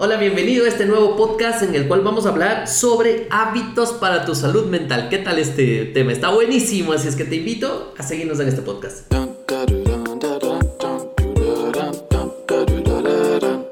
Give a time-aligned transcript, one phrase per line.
[0.00, 4.24] Hola, bienvenido a este nuevo podcast en el cual vamos a hablar sobre hábitos para
[4.24, 5.08] tu salud mental.
[5.08, 6.12] ¿Qué tal este tema?
[6.12, 9.12] Está buenísimo, así es que te invito a seguirnos en este podcast.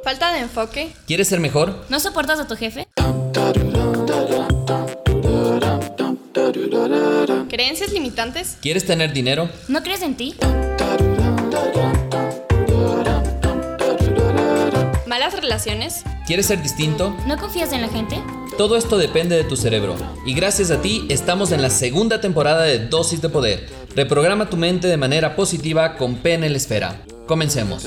[0.02, 0.90] Falta de enfoque.
[1.06, 1.84] ¿Quieres ser mejor?
[1.90, 2.88] ¿No soportas a tu jefe?
[7.48, 8.58] ¿Creencias limitantes?
[8.60, 9.48] ¿Quieres tener dinero?
[9.68, 10.34] ¿No crees en ti?
[15.06, 16.02] ¿Malas relaciones?
[16.26, 17.16] ¿Quieres ser distinto?
[17.28, 18.20] ¿No confías en la gente?
[18.58, 19.94] Todo esto depende de tu cerebro.
[20.24, 23.68] Y gracias a ti estamos en la segunda temporada de Dosis de Poder.
[23.94, 27.00] Reprograma tu mente de manera positiva con PNL Esfera.
[27.28, 27.86] Comencemos.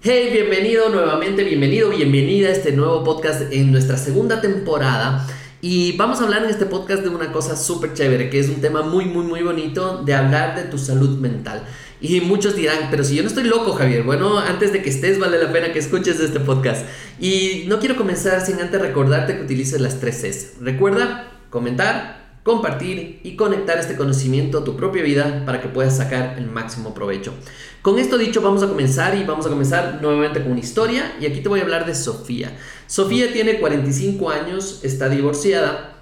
[0.00, 5.26] Hey, bienvenido nuevamente, bienvenido, bienvenida a este nuevo podcast en nuestra segunda temporada.
[5.60, 8.60] Y vamos a hablar en este podcast de una cosa súper chévere, que es un
[8.60, 11.64] tema muy, muy, muy bonito de hablar de tu salud mental.
[12.00, 15.18] Y muchos dirán, pero si yo no estoy loco, Javier, bueno, antes de que estés,
[15.18, 16.86] vale la pena que escuches este podcast.
[17.20, 20.60] Y no quiero comenzar sin antes recordarte que utilices las tres Cs.
[20.60, 26.36] Recuerda comentar, compartir y conectar este conocimiento a tu propia vida para que puedas sacar
[26.38, 27.34] el máximo provecho.
[27.82, 31.16] Con esto dicho, vamos a comenzar y vamos a comenzar nuevamente con una historia.
[31.20, 32.56] Y aquí te voy a hablar de Sofía.
[32.86, 35.96] Sofía tiene 45 años, está divorciada,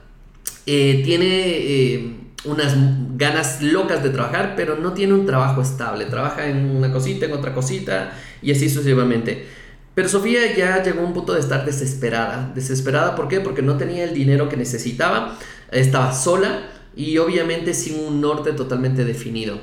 [0.67, 2.75] eh, tiene eh, unas
[3.17, 6.05] ganas locas de trabajar, pero no tiene un trabajo estable.
[6.05, 9.47] Trabaja en una cosita, en otra cosita y así sucesivamente.
[9.95, 12.53] Pero Sofía ya llegó a un punto de estar desesperada.
[12.55, 13.41] Desesperada, ¿por qué?
[13.41, 15.39] Porque no tenía el dinero que necesitaba,
[15.71, 19.59] estaba sola y obviamente sin un norte totalmente definido.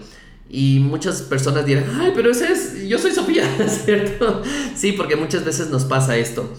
[0.49, 4.41] Y muchas personas dirán, ay, pero ese es, yo soy Sofía, ¿cierto?
[4.75, 6.51] Sí, porque muchas veces nos pasa esto.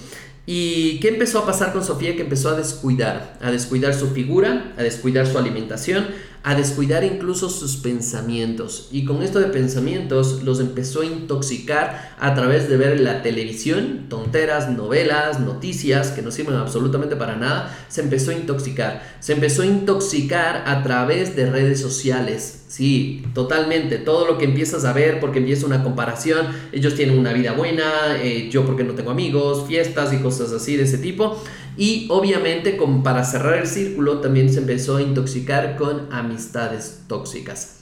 [0.46, 2.14] ¿Y qué empezó a pasar con Sofía?
[2.16, 6.08] Que empezó a descuidar, a descuidar su figura, a descuidar su alimentación,
[6.44, 8.88] a descuidar incluso sus pensamientos.
[8.92, 14.06] Y con esto de pensamientos los empezó a intoxicar a través de ver la televisión,
[14.10, 17.74] tonteras, novelas, noticias que no sirven absolutamente para nada.
[17.88, 19.16] Se empezó a intoxicar.
[19.20, 22.64] Se empezó a intoxicar a través de redes sociales.
[22.68, 23.96] Sí, totalmente.
[23.96, 26.48] Todo lo que empiezas a ver porque empieza una comparación.
[26.72, 30.76] Ellos tienen una vida buena, eh, yo porque no tengo amigos, fiestas y cosas así
[30.76, 31.42] de ese tipo.
[31.76, 37.80] Y obviamente, como para cerrar el círculo, también se empezó a intoxicar con amistades tóxicas.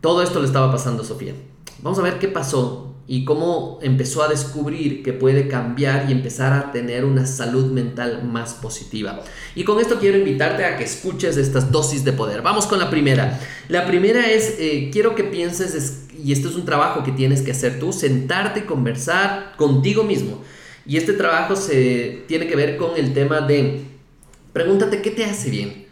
[0.00, 1.34] Todo esto le estaba pasando a Sofía.
[1.82, 6.52] Vamos a ver qué pasó y cómo empezó a descubrir que puede cambiar y empezar
[6.52, 9.20] a tener una salud mental más positiva.
[9.54, 12.42] Y con esto quiero invitarte a que escuches estas dosis de poder.
[12.42, 13.38] Vamos con la primera.
[13.68, 17.52] La primera es, eh, quiero que pienses, y esto es un trabajo que tienes que
[17.52, 20.42] hacer tú, sentarte y conversar contigo mismo
[20.86, 23.80] y este trabajo se tiene que ver con el tema de
[24.52, 25.86] pregúntate qué te hace bien.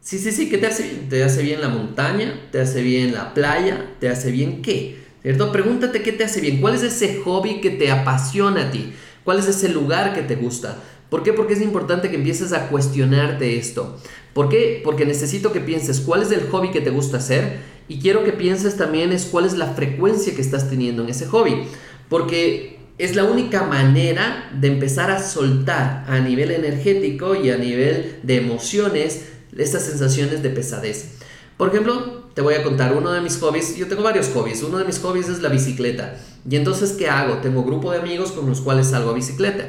[0.00, 1.08] Sí, sí, sí, ¿qué te hace bien?
[1.08, 2.48] ¿Te hace bien la montaña?
[2.52, 3.92] ¿Te hace bien la playa?
[4.00, 4.98] ¿Te hace bien qué?
[5.22, 5.50] ¿Cierto?
[5.50, 6.60] Pregúntate qué te hace bien.
[6.60, 8.92] ¿Cuál es ese hobby que te apasiona a ti?
[9.24, 10.76] ¿Cuál es ese lugar que te gusta?
[11.08, 11.32] ¿Por qué?
[11.32, 13.98] Porque es importante que empieces a cuestionarte esto.
[14.34, 14.82] ¿Por qué?
[14.84, 18.32] Porque necesito que pienses cuál es el hobby que te gusta hacer y quiero que
[18.32, 21.62] pienses también es cuál es la frecuencia que estás teniendo en ese hobby.
[22.08, 28.20] Porque es la única manera de empezar a soltar a nivel energético y a nivel
[28.22, 31.18] de emociones estas sensaciones de pesadez.
[31.56, 33.76] Por ejemplo, te voy a contar uno de mis hobbies.
[33.76, 34.62] Yo tengo varios hobbies.
[34.62, 36.16] Uno de mis hobbies es la bicicleta.
[36.48, 37.38] Y entonces, ¿qué hago?
[37.38, 39.68] Tengo grupo de amigos con los cuales salgo a bicicleta.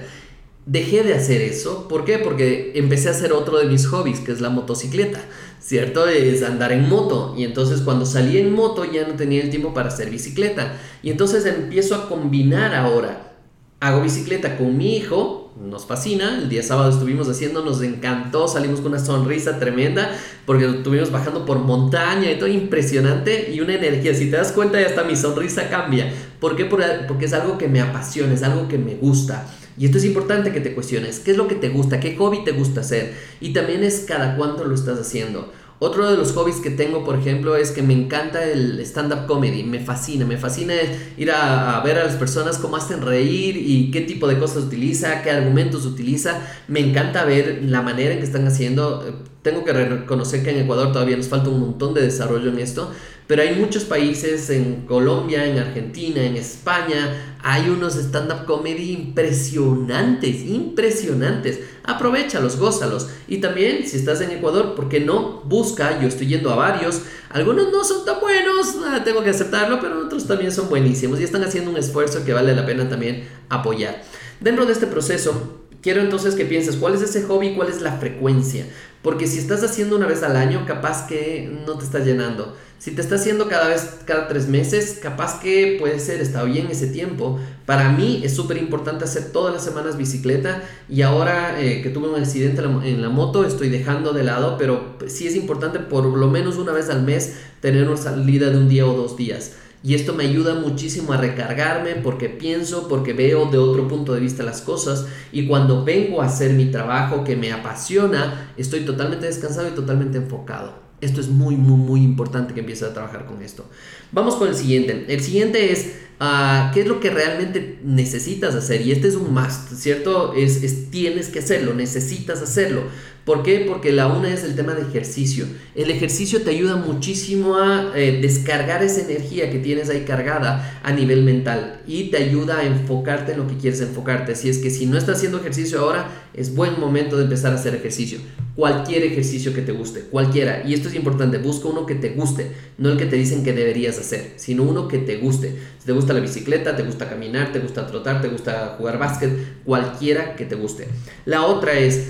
[0.66, 1.88] Dejé de hacer eso.
[1.88, 2.18] ¿Por qué?
[2.18, 5.22] Porque empecé a hacer otro de mis hobbies, que es la motocicleta.
[5.66, 6.08] ¿cierto?
[6.08, 7.34] Es andar en moto.
[7.36, 10.78] Y entonces cuando salí en moto ya no tenía el tiempo para hacer bicicleta.
[11.02, 13.34] Y entonces empiezo a combinar ahora.
[13.80, 16.38] Hago bicicleta con mi hijo, nos fascina.
[16.38, 20.12] El día sábado estuvimos haciendo, nos encantó, salimos con una sonrisa tremenda
[20.46, 24.14] porque estuvimos bajando por montaña y todo impresionante y una energía.
[24.14, 26.14] Si te das cuenta, ya hasta mi sonrisa cambia.
[26.40, 26.66] ¿Por qué?
[26.66, 29.48] Porque es algo que me apasiona, es algo que me gusta.
[29.78, 32.00] Y esto es importante que te cuestiones, ¿qué es lo que te gusta?
[32.00, 33.14] ¿Qué hobby te gusta hacer?
[33.42, 35.52] Y también es cada cuánto lo estás haciendo.
[35.80, 39.64] Otro de los hobbies que tengo, por ejemplo, es que me encanta el stand-up comedy,
[39.64, 40.74] me fascina, me fascina
[41.18, 45.22] ir a, ver a las personas cómo hacen reír y qué tipo de cosas utiliza,
[45.22, 46.40] qué argumentos utiliza,
[46.70, 50.92] me encanta ver la manera en que están haciendo, tengo que reconocer que en Ecuador
[50.92, 52.92] todavía nos falta un montón de desarrollo en esto,
[53.28, 60.42] pero hay muchos países, en Colombia, en Argentina, en España, hay unos stand-up comedy impresionantes,
[60.48, 61.60] impresionantes.
[61.84, 63.10] Aprovechalos, gózalos.
[63.28, 65.44] Y también, si estás en Ecuador, ¿por qué no?
[65.46, 67.04] Busca, yo estoy yendo a varios.
[67.30, 71.24] Algunos no son tan buenos, ah, tengo que aceptarlo, pero otros también son buenísimos y
[71.24, 74.02] están haciendo un esfuerzo que vale la pena también apoyar.
[74.40, 77.92] Dentro de este proceso, Quiero entonces que pienses cuál es ese hobby, cuál es la
[78.00, 78.66] frecuencia.
[79.06, 82.56] Porque si estás haciendo una vez al año, capaz que no te está llenando.
[82.80, 86.70] Si te está haciendo cada vez, cada tres meses, capaz que puede ser, está bien
[86.72, 87.40] ese tiempo.
[87.68, 92.10] Para mí es súper importante hacer todas las semanas bicicleta y ahora eh, que tuve
[92.10, 96.28] un accidente en la, moto estoy dejando de lado, pero sí es importante por lo
[96.28, 99.52] menos una vez al mes tener una salida de un día o dos días.
[99.86, 104.20] Y esto me ayuda muchísimo a recargarme porque pienso, porque veo de otro punto de
[104.20, 105.06] vista las cosas.
[105.32, 110.18] Y cuando vengo a hacer mi trabajo que me apasiona, estoy totalmente descansado y totalmente
[110.18, 110.74] enfocado.
[111.02, 113.70] Esto es muy, muy, muy importante que empieces a trabajar con esto.
[114.12, 115.06] Vamos con el siguiente.
[115.08, 118.82] El siguiente es, uh, ¿qué es lo que realmente necesitas hacer?
[118.82, 120.34] Y este es un must, ¿cierto?
[120.34, 122.84] Es, es, tienes que hacerlo, necesitas hacerlo.
[123.26, 123.66] ¿Por qué?
[123.68, 125.48] Porque la una es el tema de ejercicio.
[125.74, 130.92] El ejercicio te ayuda muchísimo a eh, descargar esa energía que tienes ahí cargada a
[130.92, 134.34] nivel mental y te ayuda a enfocarte en lo que quieres enfocarte.
[134.34, 137.56] Así es que si no estás haciendo ejercicio ahora, es buen momento de empezar a
[137.56, 138.20] hacer ejercicio.
[138.56, 140.62] Cualquier ejercicio que te guste, cualquiera.
[140.64, 143.54] Y esto es importante, busca uno que te guste, no el que te dicen que
[143.54, 145.56] deberías hacer, sino uno que te guste.
[145.86, 150.36] Te gusta la bicicleta, te gusta caminar, te gusta trotar, te gusta jugar básquet, cualquiera
[150.36, 150.88] que te guste.
[151.26, 152.08] La otra es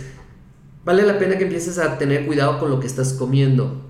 [0.85, 3.81] vale la pena que empieces a tener cuidado con lo que estás comiendo.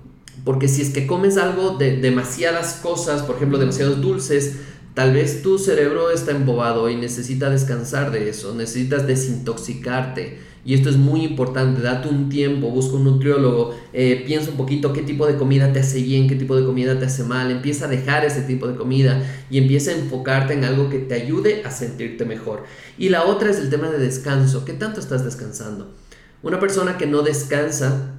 [0.44, 4.56] Porque si es que comes algo de demasiadas cosas, por ejemplo, demasiados dulces,
[4.94, 10.38] tal vez tu cerebro está embobado y necesita descansar de eso, necesitas desintoxicarte.
[10.66, 14.92] Y esto es muy importante, date un tiempo, busca un nutriólogo, eh, piensa un poquito
[14.92, 17.84] qué tipo de comida te hace bien, qué tipo de comida te hace mal, empieza
[17.84, 21.62] a dejar ese tipo de comida y empieza a enfocarte en algo que te ayude
[21.64, 22.64] a sentirte mejor.
[22.98, 25.94] Y la otra es el tema de descanso, ¿qué tanto estás descansando?
[26.42, 28.14] Una persona que no descansa,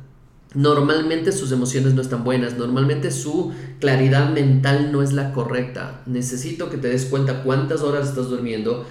[0.54, 3.52] normalmente sus emociones no están buenas, normalmente su
[3.82, 6.02] claridad mental no es la correcta.
[6.06, 8.86] Necesito que te des cuenta cuántas horas estás durmiendo,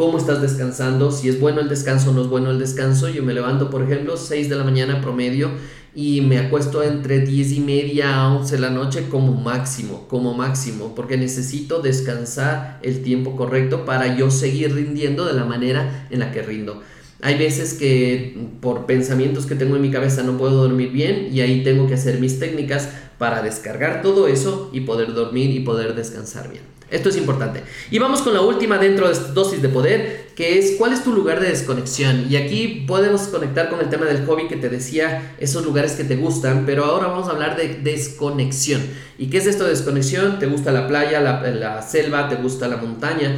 [0.00, 3.10] cómo estás descansando, si es bueno el descanso o no es bueno el descanso.
[3.10, 5.50] Yo me levanto, por ejemplo, 6 de la mañana promedio
[5.94, 10.32] y me acuesto entre 10 y media a 11 de la noche como máximo, como
[10.32, 16.20] máximo, porque necesito descansar el tiempo correcto para yo seguir rindiendo de la manera en
[16.20, 16.80] la que rindo.
[17.22, 21.40] Hay veces que por pensamientos que tengo en mi cabeza no puedo dormir bien y
[21.40, 22.88] ahí tengo que hacer mis técnicas
[23.18, 26.62] para descargar todo eso y poder dormir y poder descansar bien.
[26.90, 27.62] Esto es importante.
[27.90, 31.12] Y vamos con la última dentro de dosis de poder, que es cuál es tu
[31.12, 32.26] lugar de desconexión.
[32.28, 36.02] Y aquí podemos conectar con el tema del hobby que te decía, esos lugares que
[36.02, 38.82] te gustan, pero ahora vamos a hablar de desconexión.
[39.18, 40.40] ¿Y qué es esto de desconexión?
[40.40, 43.36] ¿Te gusta la playa, la, la selva, te gusta la montaña?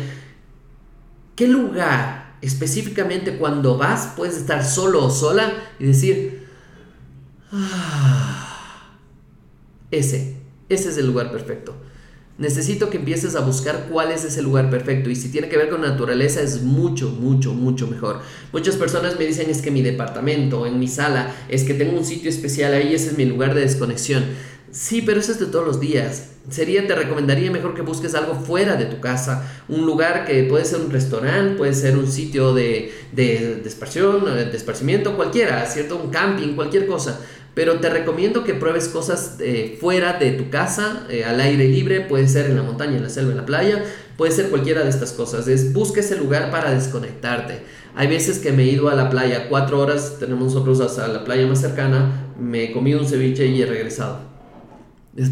[1.36, 6.48] ¿Qué lugar específicamente cuando vas, puedes estar solo o sola y decir,
[7.52, 8.98] ah,
[9.90, 10.36] ese,
[10.68, 11.74] ese es el lugar perfecto.
[12.38, 15.68] Necesito que empieces a buscar cuál es ese lugar perfecto y si tiene que ver
[15.68, 18.20] con naturaleza es mucho, mucho, mucho mejor.
[18.52, 22.04] Muchas personas me dicen es que mi departamento, en mi sala, es que tengo un
[22.04, 24.24] sitio especial ahí, ese es mi lugar de desconexión.
[24.72, 26.31] Sí, pero eso es de todos los días.
[26.50, 30.64] Sería, te recomendaría mejor que busques algo fuera de tu casa, un lugar que puede
[30.64, 36.00] ser un restaurante, puede ser un sitio de, de, de de esparcimiento, cualquiera, ¿cierto?
[36.02, 37.20] Un camping, cualquier cosa.
[37.54, 42.00] Pero te recomiendo que pruebes cosas eh, fuera de tu casa, eh, al aire libre,
[42.00, 43.84] puede ser en la montaña, en la selva, en la playa,
[44.16, 45.46] puede ser cualquiera de estas cosas.
[45.46, 47.60] Es busca ese lugar para desconectarte.
[47.94, 51.24] Hay veces que me he ido a la playa, cuatro horas, tenemos nosotros hasta la
[51.24, 54.31] playa más cercana, me he comido un ceviche y he regresado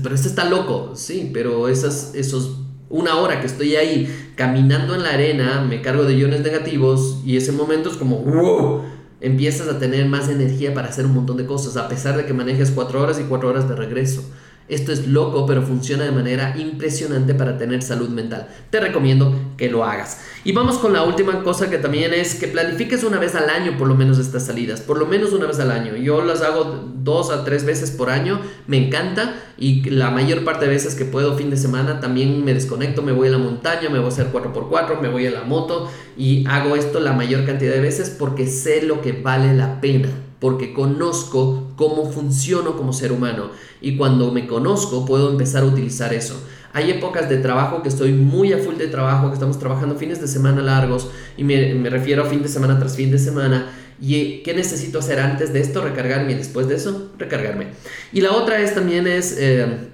[0.03, 2.59] pero este está loco, sí, pero esas, esos
[2.91, 7.37] una hora que estoy ahí caminando en la arena, me cargo de iones negativos y
[7.37, 8.82] ese momento es como, wow,
[9.20, 12.34] empiezas a tener más energía para hacer un montón de cosas, a pesar de que
[12.34, 14.25] manejes cuatro horas y cuatro horas de regreso.
[14.70, 18.48] Esto es loco, pero funciona de manera impresionante para tener salud mental.
[18.70, 20.20] Te recomiendo que lo hagas.
[20.44, 23.77] Y vamos con la última cosa que también es que planifiques una vez al año
[23.77, 25.96] por lo menos estas salidas, por lo menos una vez al año.
[25.96, 30.67] Yo las hago dos a tres veces por año, me encanta y la mayor parte
[30.67, 33.91] de veces que puedo fin de semana también me desconecto, me voy a la montaña,
[33.91, 37.44] me voy a hacer 4x4, me voy a la moto y hago esto la mayor
[37.44, 40.08] cantidad de veces porque sé lo que vale la pena
[40.41, 46.13] porque conozco cómo funciono como ser humano y cuando me conozco puedo empezar a utilizar
[46.13, 46.39] eso.
[46.75, 50.20] Hay épocas de trabajo que estoy muy a full de trabajo, que estamos trabajando fines
[50.20, 53.70] de semana largos y me, refiero a fin de semana tras fin de semana.
[53.99, 55.81] ¿Y qué necesito hacer antes de esto?
[55.81, 57.69] Recargarme y después de eso, recargarme.
[58.13, 59.34] Y la otra es también es...
[59.39, 59.89] Eh,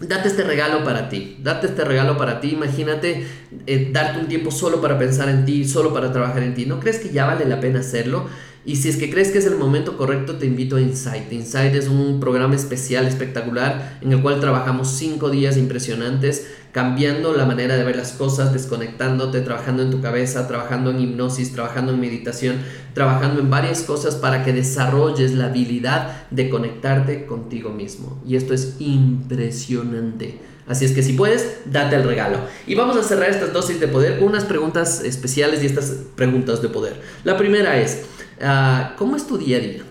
[0.00, 3.26] date este regalo para ti, date este regalo para ti, imagínate
[3.66, 6.78] eh, darte un tiempo solo para pensar en ti, solo para trabajar en ti, ¿no
[6.78, 8.28] crees que ya vale la pena hacerlo?
[8.64, 11.32] Y si es que crees que es el momento correcto, te invito a Insight.
[11.32, 17.46] Insight es un programa especial, espectacular, en el cual trabajamos cinco días impresionantes, cambiando la
[17.46, 22.00] manera de ver las cosas, desconectándote, trabajando en tu cabeza, trabajando en hipnosis, trabajando en
[22.00, 22.56] meditación,
[22.92, 28.20] trabajando en varias cosas para que desarrolles la habilidad de conectarte contigo mismo.
[28.26, 30.40] Y esto es impresionante.
[30.68, 32.40] Así es que si puedes, date el regalo.
[32.66, 36.60] Y vamos a cerrar estas dosis de poder con unas preguntas especiales y estas preguntas
[36.60, 37.00] de poder.
[37.24, 38.02] La primera es,
[38.40, 39.82] ah, ¿cómo es tu día a día?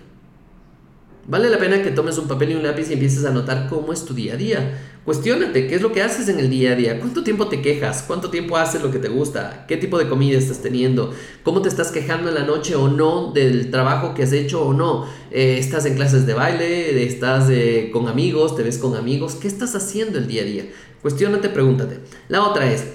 [1.30, 3.92] Vale la pena que tomes un papel y un lápiz y empieces a notar cómo
[3.92, 4.82] es tu día a día.
[5.04, 7.00] Cuestiónate, ¿qué es lo que haces en el día a día?
[7.00, 8.04] ¿Cuánto tiempo te quejas?
[8.08, 9.66] ¿Cuánto tiempo haces lo que te gusta?
[9.68, 11.14] ¿Qué tipo de comida estás teniendo?
[11.44, 14.74] ¿Cómo te estás quejando en la noche o no del trabajo que has hecho o
[14.74, 15.06] no?
[15.32, 17.04] Eh, ¿Estás en clases de baile?
[17.06, 18.56] ¿Estás eh, con amigos?
[18.56, 19.36] ¿Te ves con amigos?
[19.36, 20.66] ¿Qué estás haciendo el día a día?
[21.02, 22.00] Cuestiónate, pregúntate.
[22.30, 22.86] La otra es,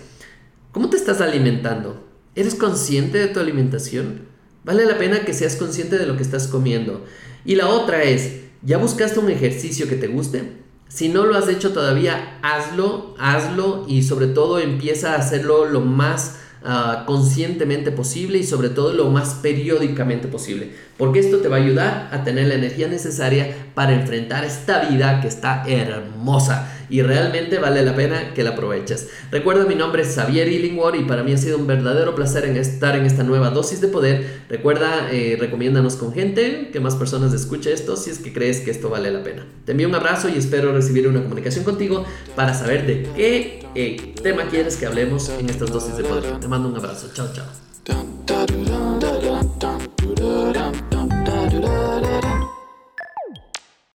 [0.70, 2.02] ¿cómo te estás alimentando?
[2.34, 4.31] ¿Eres consciente de tu alimentación?
[4.64, 7.04] Vale la pena que seas consciente de lo que estás comiendo.
[7.44, 10.62] Y la otra es, ¿ya buscaste un ejercicio que te guste?
[10.88, 15.80] Si no lo has hecho todavía, hazlo, hazlo y sobre todo empieza a hacerlo lo
[15.80, 20.70] más ah, conscientemente posible y sobre todo lo más periódicamente posible.
[20.98, 25.20] Porque esto te va a ayudar a tener la energía necesaria para enfrentar esta vida
[25.20, 29.08] que está hermosa y realmente vale la pena que la aproveches.
[29.30, 32.58] Recuerda, mi nombre es Xavier Illingworth y para mí ha sido un verdadero placer en
[32.58, 34.42] estar en esta nueva dosis de poder.
[34.50, 38.70] Recuerda, eh, recomiéndanos con gente, que más personas escuche esto si es que crees que
[38.70, 39.46] esto vale la pena.
[39.64, 42.04] Te envío un abrazo y espero recibir una comunicación contigo
[42.36, 46.40] para saber de qué eh, tema quieres que hablemos en estas dosis de poder.
[46.40, 47.08] Te mando un abrazo.
[47.14, 48.81] Chao, chao.